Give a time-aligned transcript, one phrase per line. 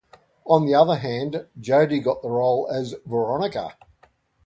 [0.47, 3.77] On the other hand, Jodi got the role as Veronica.